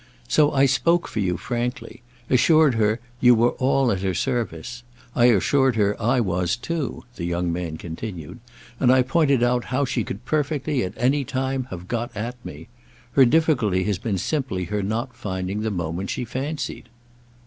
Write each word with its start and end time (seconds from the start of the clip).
So 0.27 0.51
I 0.51 0.65
spoke 0.65 1.07
for 1.07 1.19
you 1.19 1.37
frankly—assured 1.37 2.73
her 2.73 2.99
you 3.19 3.35
were 3.35 3.51
all 3.59 3.91
at 3.91 4.01
her 4.01 4.15
service. 4.15 4.81
I 5.15 5.25
assured 5.25 5.75
her 5.75 5.95
I 6.01 6.19
was 6.19 6.55
too," 6.55 7.03
the 7.17 7.23
young 7.25 7.53
man 7.53 7.77
continued; 7.77 8.39
"and 8.79 8.91
I 8.91 9.03
pointed 9.03 9.43
out 9.43 9.65
how 9.65 9.85
she 9.85 10.03
could 10.03 10.25
perfectly, 10.25 10.81
at 10.83 10.95
any 10.97 11.23
time, 11.23 11.65
have 11.69 11.87
got 11.87 12.09
at 12.17 12.43
me. 12.43 12.67
Her 13.11 13.25
difficulty 13.25 13.83
has 13.83 13.99
been 13.99 14.17
simply 14.17 14.63
her 14.63 14.81
not 14.81 15.15
finding 15.15 15.61
the 15.61 15.69
moment 15.69 16.09
she 16.09 16.25
fancied." 16.25 16.89